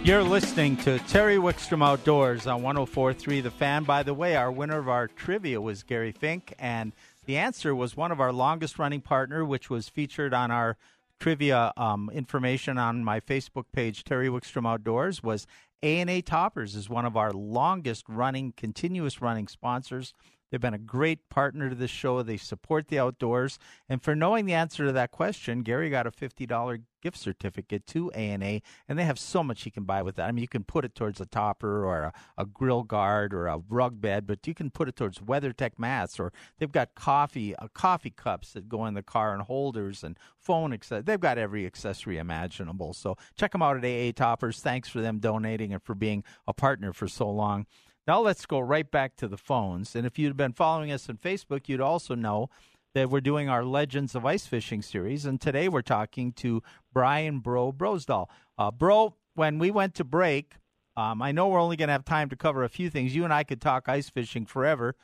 [0.04, 3.82] You're listening to Terry Wickstrom Outdoors on 1043 The Fan.
[3.82, 6.92] By the way, our winner of our trivia was Gary Fink, and
[7.26, 10.76] the answer was one of our longest running partner, which was featured on our
[11.18, 15.46] trivia um, information on my Facebook page, Terry Wickstrom Outdoors, was
[15.82, 20.12] A&A Toppers is one of our longest running, continuous running sponsors.
[20.56, 22.22] They've been a great partner to this show.
[22.22, 23.58] They support the outdoors.
[23.90, 28.10] And for knowing the answer to that question, Gary got a $50 gift certificate to
[28.14, 30.26] A&A, and they have so much you can buy with that.
[30.26, 33.48] I mean, you can put it towards a topper or a, a grill guard or
[33.48, 37.54] a rug bed, but you can put it towards WeatherTech mats, or they've got coffee
[37.56, 41.04] uh, coffee cups that go in the car and holders and phone accessories.
[41.04, 42.94] They've got every accessory imaginable.
[42.94, 44.60] So check them out at AA Toppers.
[44.60, 47.66] Thanks for them donating and for being a partner for so long.
[48.06, 49.96] Now let's go right back to the phones.
[49.96, 52.50] And if you'd been following us on Facebook, you'd also know
[52.94, 55.26] that we're doing our Legends of Ice Fishing series.
[55.26, 58.28] And today we're talking to Brian Bro Brosdahl.
[58.56, 60.54] Uh, Bro, when we went to break,
[60.96, 63.14] um, I know we're only going to have time to cover a few things.
[63.14, 64.94] You and I could talk ice fishing forever.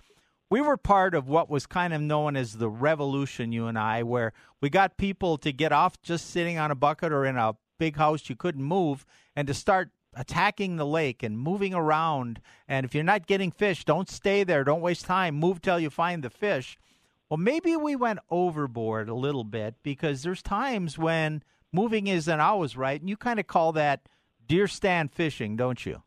[0.49, 4.05] We were part of what was kind of known as the revolution, you and I,
[4.05, 7.57] where we got people to get off just sitting on a bucket or in a
[7.81, 12.41] big house you couldn't move, and to start attacking the lake and moving around.
[12.69, 14.65] And if you're not getting fish, don't stay there.
[14.65, 15.35] Don't waste time.
[15.35, 16.79] Move till you find the fish.
[17.29, 22.77] Well, maybe we went overboard a little bit because there's times when moving isn't always
[22.77, 24.03] right, and you kind of call that
[24.47, 26.03] deer stand fishing, don't you?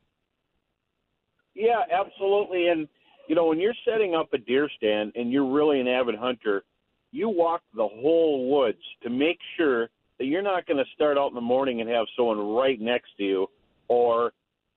[1.55, 2.67] Yeah, absolutely.
[2.67, 2.87] And
[3.27, 6.63] you know, when you're setting up a deer stand and you're really an avid hunter,
[7.11, 9.89] you walk the whole woods to make sure
[10.19, 13.09] that you're not going to start out in the morning and have someone right next
[13.17, 13.47] to you
[13.88, 14.32] or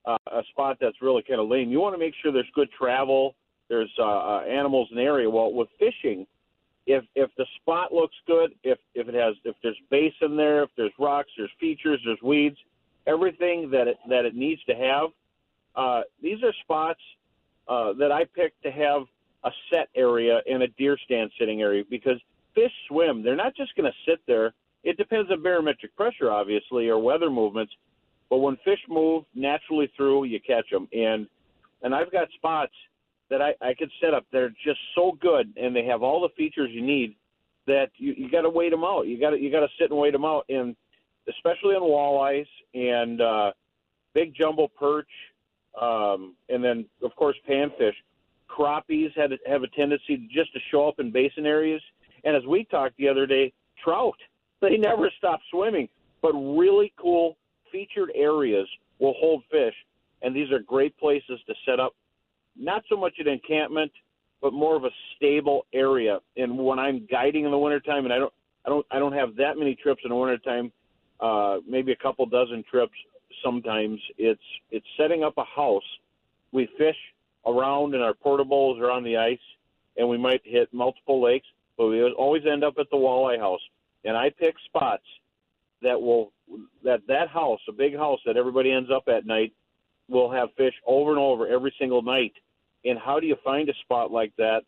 [0.04, 1.70] uh, a spot that's really kind of lame.
[1.70, 3.34] You want to make sure there's good travel,
[3.68, 5.28] there's uh, uh, animals in the area.
[5.28, 6.26] Well, with fishing,
[6.86, 10.62] if if the spot looks good, if if it has if there's bass in there,
[10.62, 12.56] if there's rocks, there's features, there's weeds,
[13.06, 15.10] everything that it that it needs to have.
[15.76, 17.00] Uh, these are spots
[17.68, 19.02] uh, that I picked to have
[19.44, 22.18] a set area and a deer stand sitting area because
[22.54, 23.22] fish swim.
[23.22, 24.52] They're not just going to sit there.
[24.82, 27.72] It depends on barometric pressure, obviously, or weather movements.
[28.30, 30.88] But when fish move naturally through, you catch them.
[30.92, 31.26] And
[31.82, 32.72] and I've got spots
[33.30, 34.26] that I, I could set up.
[34.32, 37.14] They're just so good, and they have all the features you need
[37.66, 39.06] that you, you got to wait them out.
[39.06, 40.74] You got to you got to sit and wait them out, and
[41.28, 43.52] especially on walleyes and uh,
[44.14, 45.08] big jumbo perch,
[45.80, 47.94] um, and then of course panfish.
[48.48, 51.82] Crappies had have a tendency just to show up in basin areas,
[52.24, 53.52] and as we talked the other day,
[53.84, 54.16] trout
[54.60, 55.88] they never stop swimming.
[56.20, 57.36] But really cool
[57.70, 59.74] featured areas will hold fish,
[60.22, 61.94] and these are great places to set up
[62.58, 63.92] not so much an encampment,
[64.42, 66.18] but more of a stable area.
[66.36, 68.32] And when I'm guiding in the wintertime, and I don't,
[68.66, 70.72] I don't, I don't have that many trips in the wintertime,
[71.20, 72.94] uh, maybe a couple dozen trips.
[73.44, 75.82] Sometimes it's it's setting up a house.
[76.52, 76.96] We fish
[77.46, 79.38] around in our portables or on the ice,
[79.96, 83.60] and we might hit multiple lakes, but we always end up at the walleye house.
[84.04, 85.04] And I pick spots
[85.82, 86.32] that will
[86.84, 89.52] that that house, a big house that everybody ends up at night,
[90.08, 92.32] will have fish over and over every single night
[92.84, 94.62] and how do you find a spot like that?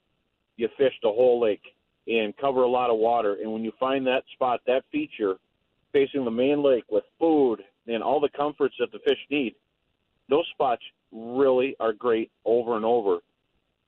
[0.57, 1.63] You fish the whole lake
[2.07, 3.39] and cover a lot of water.
[3.41, 5.37] And when you find that spot, that feature
[5.93, 9.55] facing the main lake with food and all the comforts that the fish need,
[10.29, 13.19] those spots really are great over and over.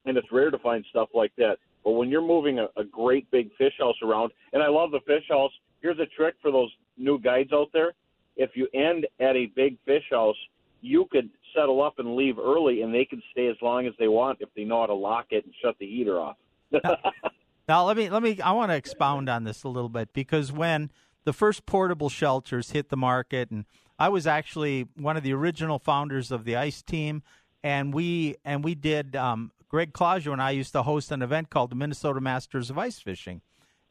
[0.05, 1.57] And it's rare to find stuff like that.
[1.85, 5.01] But when you're moving a, a great big fish house around, and I love the
[5.07, 7.93] fish house, here's a trick for those new guides out there.
[8.37, 10.37] If you end at a big fish house,
[10.81, 14.09] you could settle up and leave early, and they can stay as long as they
[14.09, 16.37] want if they know how to lock it and shut the heater off.
[16.71, 16.97] now,
[17.69, 18.41] now, let me let me.
[18.41, 20.91] I want to expound on this a little bit because when
[21.25, 23.65] the first portable shelters hit the market, and
[23.99, 27.23] I was actually one of the original founders of the ice team,
[27.63, 29.15] and we and we did.
[29.17, 32.77] Um, Greg Clusiau and I used to host an event called the Minnesota Masters of
[32.77, 33.41] Ice Fishing,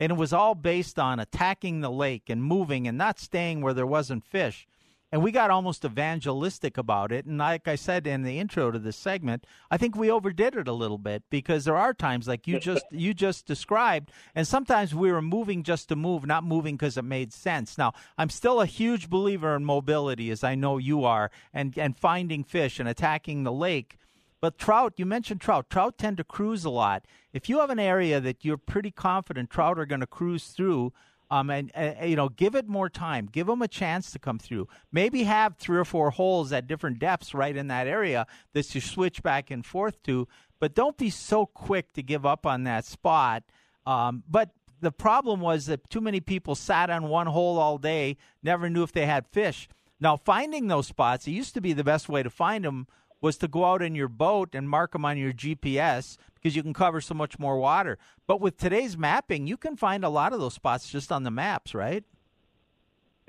[0.02, 3.74] and it was all based on attacking the lake and moving and not staying where
[3.74, 4.68] there wasn't fish
[5.12, 7.26] and we got almost evangelistic about it.
[7.26, 10.68] And like I said in the intro to this segment, I think we overdid it
[10.68, 14.96] a little bit because there are times like you just you just described, and sometimes
[14.96, 17.78] we were moving just to move, not moving because it made sense.
[17.78, 21.98] Now, I'm still a huge believer in mobility, as I know you are, and and
[21.98, 23.98] finding fish and attacking the lake.
[24.42, 25.70] But trout, you mentioned trout.
[25.70, 27.06] Trout tend to cruise a lot.
[27.32, 30.92] If you have an area that you're pretty confident trout are going to cruise through,
[31.30, 33.30] um, and, and, you know, give it more time.
[33.32, 34.68] Give them a chance to come through.
[34.92, 38.82] Maybe have three or four holes at different depths right in that area that you
[38.82, 40.28] switch back and forth to.
[40.60, 43.44] But don't be so quick to give up on that spot.
[43.86, 44.50] Um, but
[44.82, 48.84] the problem was that too many people sat on one hole all day, never knew
[48.84, 49.70] if they had fish.
[50.02, 52.88] Now, finding those spots, it used to be the best way to find them
[53.22, 56.64] was to go out in your boat and mark them on your GPS because you
[56.64, 58.00] can cover so much more water.
[58.28, 61.32] But with today's mapping, you can find a lot of those spots just on the
[61.32, 62.04] maps, right?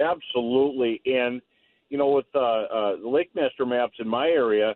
[0.01, 1.01] Absolutely.
[1.05, 1.43] And,
[1.91, 4.75] you know, with uh, uh, Lake Master maps in my area,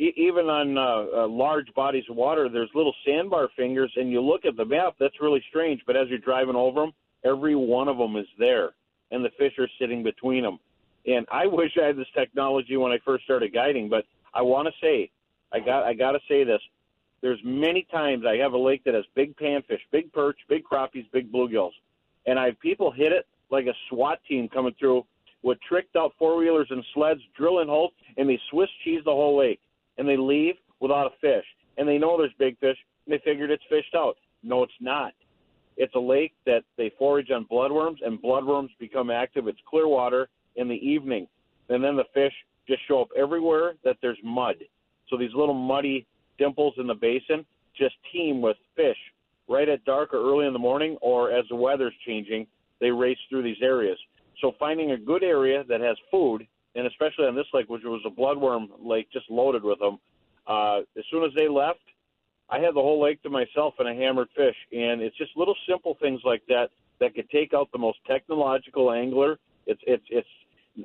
[0.00, 4.20] e- even on uh, uh, large bodies of water, there's little sandbar fingers, and you
[4.20, 5.80] look at the map, that's really strange.
[5.86, 6.92] But as you're driving over them,
[7.24, 8.70] every one of them is there,
[9.12, 10.58] and the fish are sitting between them.
[11.06, 14.68] And I wish I had this technology when I first started guiding, but I want
[14.68, 15.10] to say,
[15.52, 16.60] I got I got to say this.
[17.20, 21.10] There's many times I have a lake that has big panfish, big perch, big crappies,
[21.12, 21.72] big bluegills,
[22.26, 25.04] and I have people hit it like a SWAT team coming through
[25.42, 29.38] with tricked out four wheelers and sleds, drilling holes, and they Swiss cheese the whole
[29.38, 29.60] lake,
[29.96, 31.44] and they leave without a fish,
[31.76, 34.16] and they know there's big fish, and they figured it's fished out.
[34.42, 35.12] No, it's not.
[35.76, 39.46] It's a lake that they forage on bloodworms, and bloodworms become active.
[39.46, 41.28] It's clear water in the evening,
[41.68, 42.34] and then the fish
[42.68, 44.56] just show up everywhere that there's mud.
[45.08, 46.06] So these little muddy
[46.38, 47.44] dimples in the basin
[47.76, 48.96] just teem with fish
[49.48, 52.46] right at dark or early in the morning, or as the weather's changing,
[52.80, 53.98] they race through these areas.
[54.40, 58.02] So finding a good area that has food, and especially on this lake, which was
[58.06, 59.98] a bloodworm lake, just loaded with them.
[60.46, 61.80] Uh, as soon as they left,
[62.50, 64.56] I had the whole lake to myself and I hammered fish.
[64.72, 68.92] And it's just little simple things like that that could take out the most technological
[68.92, 69.38] angler.
[69.66, 70.28] It's it's it's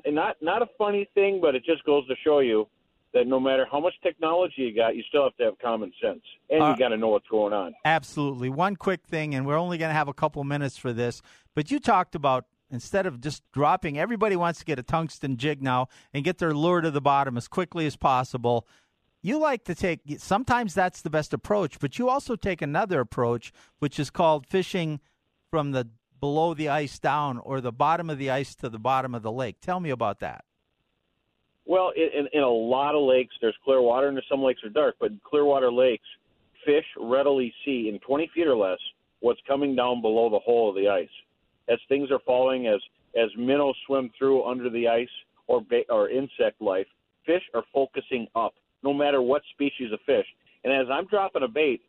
[0.05, 2.67] not not a funny thing, but it just goes to show you
[3.13, 6.21] that no matter how much technology you got, you still have to have common sense
[6.49, 7.73] and uh, you got to know what's going on.
[7.85, 8.49] Absolutely.
[8.49, 11.21] One quick thing, and we're only going to have a couple minutes for this,
[11.55, 15.61] but you talked about instead of just dropping, everybody wants to get a tungsten jig
[15.61, 18.67] now and get their lure to the bottom as quickly as possible.
[19.21, 23.53] You like to take, sometimes that's the best approach, but you also take another approach,
[23.77, 24.99] which is called fishing
[25.51, 25.87] from the
[26.23, 29.31] below the ice down or the bottom of the ice to the bottom of the
[29.31, 29.57] lake.
[29.59, 30.45] Tell me about that.
[31.65, 34.95] Well, in, in a lot of lakes, there's clear water, and some lakes are dark.
[35.01, 36.05] But in clear water lakes,
[36.65, 38.77] fish readily see in 20 feet or less
[39.19, 41.09] what's coming down below the hole of the ice.
[41.67, 42.79] As things are falling, as
[43.21, 45.15] as minnows swim through under the ice
[45.47, 46.87] or ba- or insect life,
[47.25, 50.25] fish are focusing up, no matter what species of fish.
[50.63, 51.81] And as I'm dropping a bait,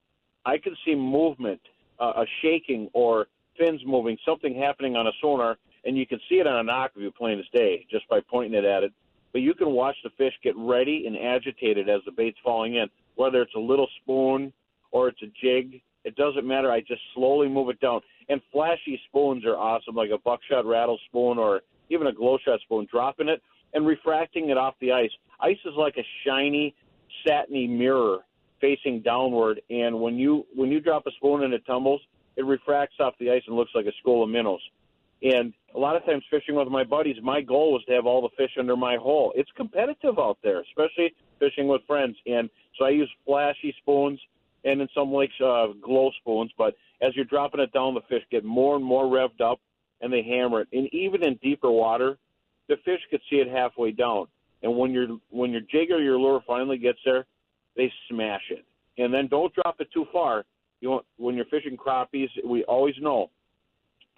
[0.45, 1.61] I can see movement,
[2.01, 6.37] uh, a shaking or fins moving, something happening on a sonar, and you can see
[6.37, 8.93] it on an Aqua-Vu plain as day just by pointing it at it
[9.35, 12.87] but you can watch the fish get ready and agitated as the bait's falling in,
[13.17, 14.53] whether it's a little spoon
[14.93, 15.83] or it's a jig.
[16.05, 16.71] It doesn't matter.
[16.71, 18.01] I just slowly move it down.
[18.29, 22.61] And flashy spoons are awesome, like a buckshot rattle spoon or even a glow shot
[22.61, 22.87] spoon.
[22.89, 25.11] Dropping it and refracting it off the ice.
[25.41, 26.73] Ice is like a shiny,
[27.27, 28.19] satiny mirror
[28.61, 32.01] facing downward, and when you when you drop a spoon and it tumbles,
[32.37, 34.61] it refracts off the ice and looks like a school of minnows.
[35.23, 38.21] And a lot of times fishing with my buddies, my goal was to have all
[38.21, 39.33] the fish under my hole.
[39.35, 42.17] It's competitive out there, especially fishing with friends.
[42.27, 44.21] And so I use flashy spoons
[44.65, 46.51] and in some lakes uh, glow spoons.
[46.59, 49.61] But as you're dropping it down, the fish get more and more revved up
[50.01, 50.69] and they hammer it.
[50.73, 52.19] And even in deeper water,
[52.69, 54.27] the fish could see it halfway down.
[54.63, 57.27] And when your when your jig or your lure finally gets there,
[57.77, 58.65] they smash it.
[58.97, 60.45] And then don't drop it too far.
[60.85, 63.31] You want when you're fishing crappies, we always know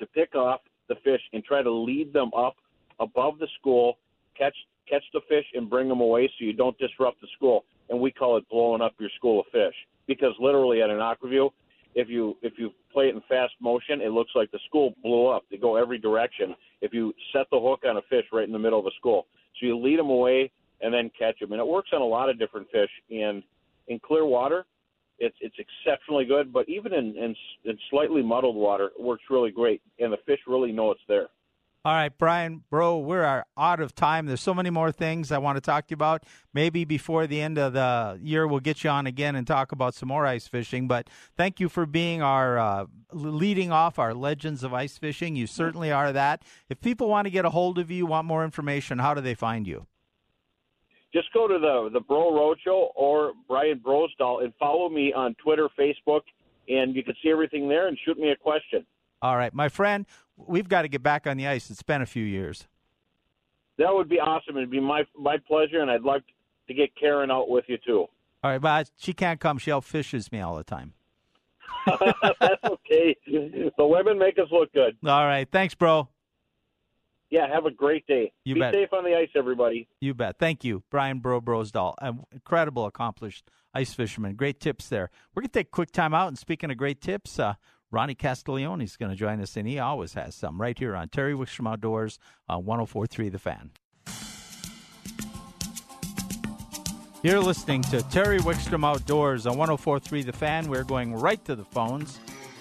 [0.00, 2.57] to pick off the fish and try to lead them up
[2.98, 3.98] above the school,
[4.37, 4.57] catch
[4.90, 7.64] catch the fish and bring them away so you don't disrupt the school.
[7.88, 9.74] And we call it blowing up your school of fish
[10.09, 11.50] because literally at an Aqua-Vu,
[11.94, 15.29] if you if you play it in fast motion, it looks like the school blew
[15.29, 15.44] up.
[15.52, 16.57] They go every direction.
[16.81, 19.29] If you set the hook on a fish right in the middle of a school,
[19.61, 20.50] so you lead them away
[20.81, 22.90] and then catch them, and it works on a lot of different fish.
[23.09, 23.44] And
[23.87, 24.66] in clear water,
[25.18, 26.52] it's it's exceptionally good.
[26.52, 30.40] But even in, in in slightly muddled water, it works really great, and the fish
[30.46, 31.29] really know it's there.
[31.87, 34.26] All right, Brian, bro, we're out of time.
[34.26, 36.24] There's so many more things I want to talk to you about.
[36.52, 39.94] Maybe before the end of the year, we'll get you on again and talk about
[39.94, 40.88] some more ice fishing.
[40.88, 45.37] But thank you for being our uh, leading off our legends of ice fishing.
[45.37, 46.42] You certainly are that.
[46.68, 49.35] If people want to get a hold of you, want more information, how do they
[49.35, 49.87] find you?
[51.12, 55.69] Just go to the the Bro Roadshow or Brian Brosdahl and follow me on Twitter,
[55.79, 56.23] Facebook,
[56.69, 58.85] and you can see everything there and shoot me a question.
[59.23, 61.71] All right, my friend, we've got to get back on the ice.
[61.71, 62.69] It's been a few years.
[63.79, 64.57] That would be awesome.
[64.57, 66.25] It'd be my my pleasure, and I'd like
[66.69, 68.07] to get Karen out with you too.
[68.45, 69.59] All right, but she can't come.
[69.59, 70.92] She outfishes me all the time.
[71.87, 73.16] That's okay.
[73.27, 74.97] The women make us look good.
[75.05, 76.09] All right, thanks, bro.
[77.37, 78.33] Yeah, have a great day.
[78.46, 78.72] You Be bet.
[78.72, 79.87] safe on the ice, everybody.
[80.01, 80.38] You bet.
[80.38, 81.92] Thank you, Brian Bro Brosdahl.
[82.01, 84.37] An incredible, accomplished ice fisherman.
[84.37, 85.11] Great tips there.
[85.35, 86.29] We're going to take a quick time out.
[86.29, 87.57] And speaking of great tips, uh,
[87.90, 91.11] Ronnie Castiglione is going to join us, and he always has some right here on
[91.11, 92.18] Terry Wickstrom Outdoors
[92.49, 93.70] on 1043 The Fan.
[97.22, 100.68] You're listening to Terry Wickstrom Outdoors on 1043 The Fan.
[100.68, 102.18] We're going right to the phones.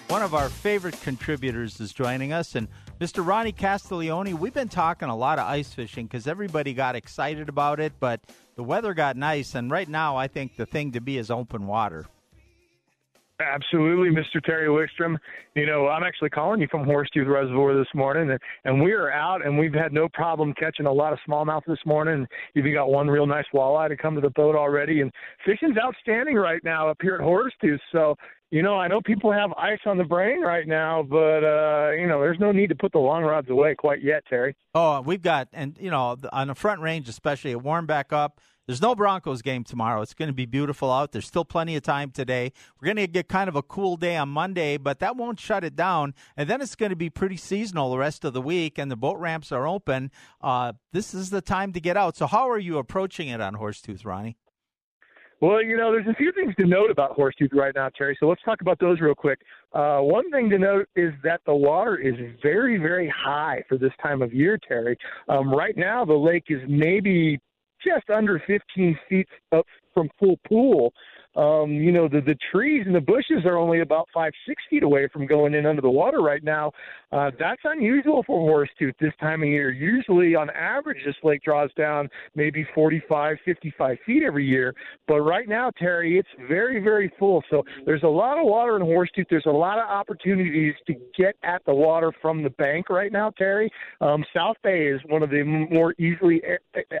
[0.08, 2.68] One of our favorite contributors is joining us, and
[3.00, 3.26] Mr.
[3.26, 4.32] Ronnie Castiglione.
[4.32, 8.20] We've been talking a lot of ice fishing because everybody got excited about it, but
[8.54, 11.66] the weather got nice, and right now I think the thing to be is open
[11.66, 12.06] water.
[13.38, 14.42] Absolutely, Mr.
[14.42, 15.18] Terry Wickstrom.
[15.54, 19.12] You know, I'm actually calling you from Horsetooth Reservoir this morning, and, and we are
[19.12, 22.26] out, and we've had no problem catching a lot of smallmouth this morning.
[22.54, 25.12] You've even got one real nice walleye to come to the boat already, and
[25.44, 27.78] fishing's outstanding right now up here at Horsetooth.
[27.92, 28.16] So
[28.50, 32.06] you know, I know people have ice on the brain right now, but uh, you
[32.06, 34.54] know, there's no need to put the long rods away quite yet, Terry.
[34.74, 38.40] Oh, we've got, and you know, on the front range, especially, it warmed back up.
[38.66, 40.02] There's no Broncos game tomorrow.
[40.02, 41.12] It's going to be beautiful out.
[41.12, 42.52] There's still plenty of time today.
[42.80, 45.62] We're going to get kind of a cool day on Monday, but that won't shut
[45.62, 46.14] it down.
[46.36, 48.96] And then it's going to be pretty seasonal the rest of the week, and the
[48.96, 50.10] boat ramps are open.
[50.40, 52.16] Uh, this is the time to get out.
[52.16, 54.36] So, how are you approaching it on Horsetooth, Ronnie?
[55.40, 58.16] Well, you know, there's a few things to note about Horsetooth right now, Terry.
[58.18, 59.40] So let's talk about those real quick.
[59.74, 63.92] Uh, one thing to note is that the water is very, very high for this
[64.02, 64.96] time of year, Terry.
[65.28, 67.38] Um, right now, the lake is maybe
[67.84, 70.92] just under 15 feet up from full pool.
[71.36, 74.82] Um, you know, the, the trees and the bushes are only about five, six feet
[74.82, 76.72] away from going in under the water right now.
[77.12, 79.70] Uh, that's unusual for Horsetooth this time of year.
[79.70, 84.74] Usually, on average, this lake draws down maybe 45, 55 feet every year.
[85.06, 87.42] But right now, Terry, it's very, very full.
[87.50, 89.26] So there's a lot of water in Horsetooth.
[89.28, 93.30] There's a lot of opportunities to get at the water from the bank right now,
[93.30, 93.70] Terry.
[94.00, 96.42] Um, South Bay is one of the more easily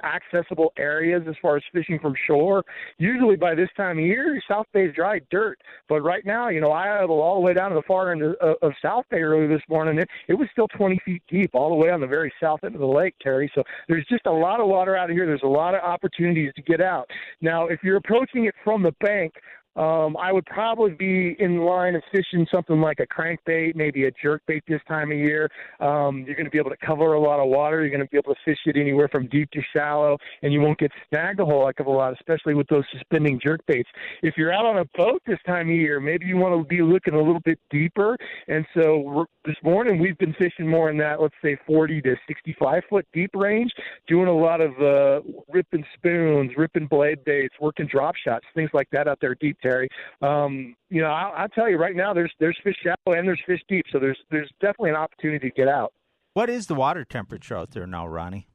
[0.04, 2.64] accessible areas as far as fishing from shore.
[2.98, 5.58] Usually, by this time of year, South Bay dry dirt.
[5.88, 8.34] But right now, you know, I all the way down to the far end of,
[8.62, 9.98] of South Bay early this morning.
[9.98, 12.74] It, it was still 20 feet deep all the way on the very south end
[12.74, 13.50] of the lake, Terry.
[13.54, 15.26] So there's just a lot of water out of here.
[15.26, 17.08] There's a lot of opportunities to get out.
[17.40, 19.32] Now, if you're approaching it from the bank,
[19.76, 24.12] um, I would probably be in line of fishing something like a crankbait, maybe a
[24.12, 25.50] jerkbait this time of year.
[25.80, 27.80] Um, you're going to be able to cover a lot of water.
[27.80, 30.60] You're going to be able to fish it anywhere from deep to shallow, and you
[30.60, 33.84] won't get snagged a whole heck of a lot, especially with those suspending jerkbaits.
[34.22, 36.82] If you're out on a boat this time of year, maybe you want to be
[36.82, 38.16] looking a little bit deeper.
[38.48, 42.82] And so this morning we've been fishing more in that, let's say, 40 to 65
[42.88, 43.72] foot deep range,
[44.08, 45.20] doing a lot of uh,
[45.52, 49.88] ripping spoons, ripping blade baits, working drop shots, things like that out there deep Terry.
[50.22, 53.40] Um, you know, I'll, I'll tell you right now, there's there's fish shallow and there's
[53.46, 55.92] fish deep, so there's there's definitely an opportunity to get out.
[56.34, 58.48] What is the water temperature out there now, Ronnie?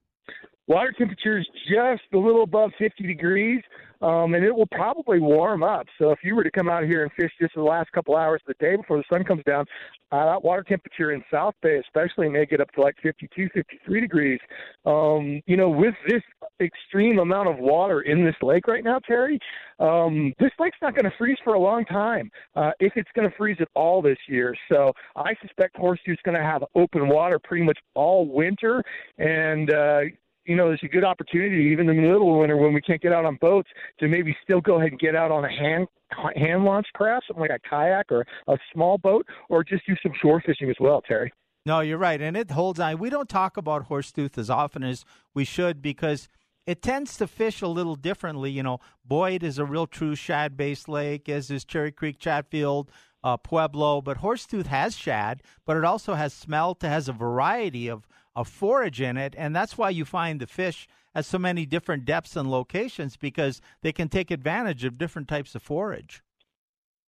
[0.71, 3.61] Water temperature is just a little above 50 degrees,
[4.01, 5.85] um, and it will probably warm up.
[5.99, 8.41] So if you were to come out here and fish just the last couple hours
[8.47, 9.65] of the day before the sun comes down,
[10.13, 13.99] uh, that water temperature in South Bay especially may get up to like 52, 53
[13.99, 14.39] degrees.
[14.85, 16.21] Um, you know, with this
[16.61, 19.39] extreme amount of water in this lake right now, Terry,
[19.79, 23.29] um, this lake's not going to freeze for a long time, uh, if it's going
[23.29, 24.55] to freeze at all this year.
[24.71, 28.81] So I suspect Horsetooth's going to have open water pretty much all winter,
[29.17, 29.99] and uh,
[30.45, 33.01] you know, there's a good opportunity even in the middle of winter when we can't
[33.01, 33.69] get out on boats
[33.99, 35.87] to maybe still go ahead and get out on a hand
[36.35, 40.11] hand launched craft, something like a kayak or a small boat, or just do some
[40.21, 41.31] shore fishing as well, Terry.
[41.65, 42.97] No, you're right, and it holds on.
[42.97, 46.27] We don't talk about Horsetooth as often as we should because
[46.65, 48.51] it tends to fish a little differently.
[48.51, 52.89] You know, Boyd is a real true shad based lake, as is Cherry Creek, Chatfield,
[53.23, 54.01] uh, Pueblo.
[54.01, 56.83] But Horsetooth has shad, but it also has smelt.
[56.83, 60.47] It has a variety of a forage in it, and that's why you find the
[60.47, 65.27] fish at so many different depths and locations because they can take advantage of different
[65.27, 66.21] types of forage.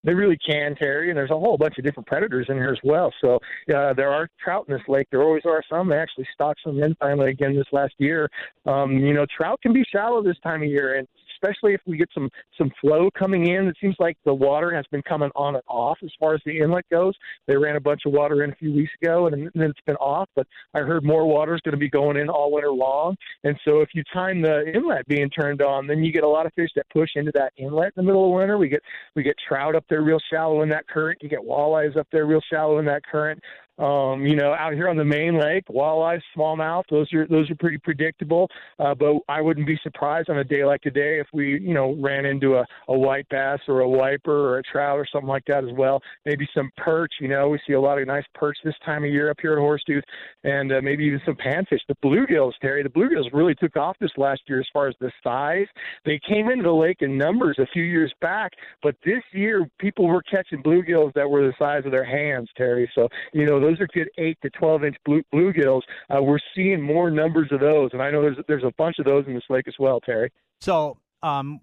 [0.05, 2.79] They really can, Terry, and there's a whole bunch of different predators in here as
[2.83, 3.13] well.
[3.21, 3.35] So
[3.73, 5.07] uh, there are trout in this lake.
[5.11, 5.87] There always are some.
[5.87, 8.29] They actually stocked some in finally again this last year.
[8.65, 11.07] Um, you know, trout can be shallow this time of year, and
[11.43, 13.67] especially if we get some some flow coming in.
[13.67, 16.57] It seems like the water has been coming on and off as far as the
[16.57, 17.13] inlet goes.
[17.47, 19.95] They ran a bunch of water in a few weeks ago, and then it's been
[19.97, 20.29] off.
[20.35, 23.15] But I heard more water is going to be going in all winter long.
[23.43, 26.45] And so if you time the inlet being turned on, then you get a lot
[26.45, 28.57] of fish that push into that inlet in the middle of winter.
[28.57, 28.81] We get
[29.15, 31.19] we get trout up there real shallow in that current.
[31.21, 33.41] You get walleyes up there real shallow in that current.
[33.79, 37.55] Um, you know, out here on the main lake, walleye, smallmouth, those are those are
[37.55, 38.47] pretty predictable.
[38.77, 41.95] Uh, but I wouldn't be surprised on a day like today if we, you know,
[41.99, 45.45] ran into a, a white bass or a wiper or a trout or something like
[45.47, 46.01] that as well.
[46.25, 47.13] Maybe some perch.
[47.19, 49.53] You know, we see a lot of nice perch this time of year up here
[49.53, 50.03] at Horsetooth,
[50.43, 51.79] and uh, maybe even some panfish.
[51.87, 55.11] The bluegills, Terry, the bluegills really took off this last year as far as the
[55.23, 55.67] size.
[56.05, 58.51] They came into the lake in numbers a few years back,
[58.83, 62.89] but this year people were catching bluegills that were the size of their hands, Terry.
[62.93, 65.81] So you know those are good eight to twelve inch blue, bluegills.
[66.09, 69.05] Uh, we're seeing more numbers of those, and I know there's there's a bunch of
[69.05, 70.31] those in this lake as well, Terry.
[70.61, 71.61] So, um,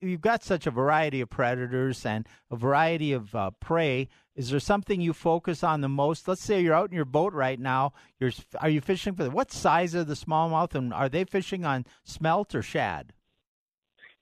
[0.00, 4.08] you've got such a variety of predators and a variety of uh, prey.
[4.34, 6.26] Is there something you focus on the most?
[6.26, 7.92] Let's say you're out in your boat right now.
[8.18, 11.84] You're are you fishing for what size are the smallmouth, and are they fishing on
[12.04, 13.12] smelt or shad?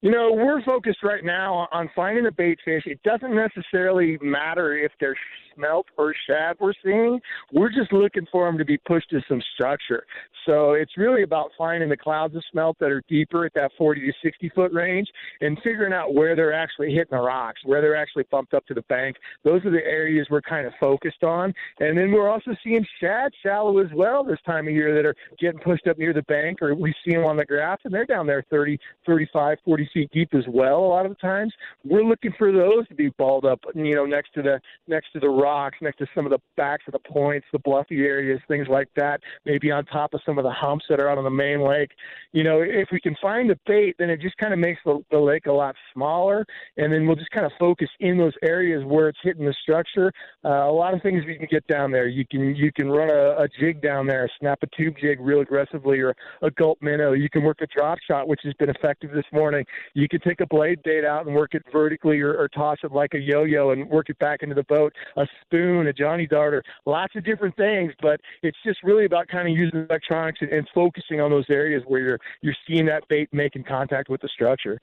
[0.02, 2.84] You know, we're focused right now on finding the bait fish.
[2.86, 5.16] It doesn't necessarily matter if they're
[5.54, 7.20] smelt or shad we're seeing.
[7.52, 10.04] We're just looking for them to be pushed to some structure.
[10.46, 14.00] So it's really about finding the clouds of smelt that are deeper at that 40
[14.00, 15.08] to 60 foot range
[15.40, 18.74] and figuring out where they're actually hitting the rocks, where they're actually bumped up to
[18.74, 19.16] the bank.
[19.44, 21.52] Those are the areas we're kind of focused on.
[21.78, 25.14] And then we're also seeing shad shallow as well this time of year that are
[25.38, 28.06] getting pushed up near the bank, or we see them on the grass, and they're
[28.06, 30.78] down there 30, 35, 40 feet deep as well.
[30.78, 31.52] A lot of the times,
[31.84, 35.20] we're looking for those to be balled up, you know, next to the next to
[35.20, 38.66] the rocks, next to some of the backs of the points, the bluffy areas, things
[38.68, 39.20] like that.
[39.46, 41.90] Maybe on top of some of the humps that are out on the main lake.
[42.32, 45.02] You know, if we can find the bait, then it just kind of makes the,
[45.10, 46.44] the lake a lot smaller,
[46.76, 50.12] and then we'll just kind of focus in those areas where it's hitting the structure.
[50.44, 52.06] Uh, a lot of things we can get down there.
[52.06, 55.40] You can you can run a, a jig down there, snap a tube jig real
[55.40, 57.12] aggressively, or a gulp minnow.
[57.12, 59.64] You can work a drop shot, which has been effective this morning.
[59.94, 62.92] You can take a blade bait out and work it vertically, or, or toss it
[62.92, 64.92] like a yo-yo and work it back into the boat.
[65.16, 67.92] A spoon, a Johnny darter, lots of different things.
[68.00, 71.82] But it's just really about kind of using electronics and, and focusing on those areas
[71.86, 74.80] where you're you're seeing that bait making contact with the structure.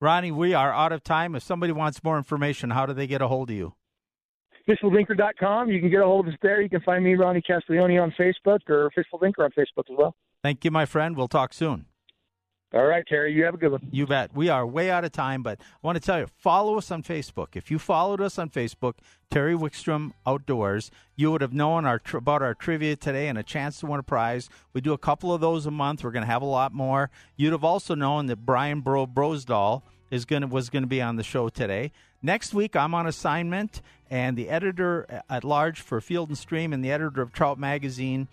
[0.00, 1.34] Ronnie, we are out of time.
[1.34, 3.74] If somebody wants more information, how do they get a hold of you?
[4.68, 5.70] FishfulThinker.com.
[5.70, 6.60] You can get a hold of us there.
[6.60, 10.14] You can find me, Ronnie Castiglione, on Facebook or Fishful on Facebook as well.
[10.42, 11.16] Thank you, my friend.
[11.16, 11.86] We'll talk soon.
[12.74, 13.32] All right, Terry.
[13.32, 13.86] You have a good one.
[13.92, 14.34] You bet.
[14.34, 17.04] We are way out of time, but I want to tell you follow us on
[17.04, 17.54] Facebook.
[17.54, 18.94] If you followed us on Facebook,
[19.30, 23.78] Terry Wickstrom Outdoors, you would have known our about our trivia today and a chance
[23.78, 24.48] to win a prize.
[24.72, 26.02] We do a couple of those a month.
[26.02, 27.10] We're going to have a lot more.
[27.36, 31.00] You'd have also known that Brian Bro Brosdahl is going to, was going to be
[31.00, 31.92] on the show today.
[32.22, 36.84] Next week, I'm on assignment, and the editor at large for Field and Stream and
[36.84, 38.26] the editor of Trout Magazine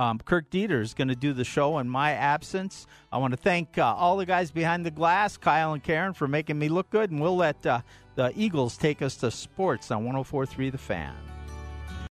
[0.00, 2.86] um, Kirk Deeter is going to do the show in my absence.
[3.12, 6.26] I want to thank uh, all the guys behind the glass, Kyle and Karen, for
[6.26, 7.82] making me look good, and we'll let uh,
[8.14, 11.14] the Eagles take us to sports on 1043 The Fan.